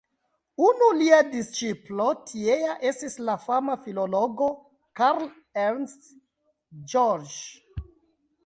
[0.67, 4.49] Unu lia disĉiplo tiea estis la fama filologo
[5.01, 5.29] Karl
[5.67, 6.11] Ernst
[6.95, 7.41] Georges.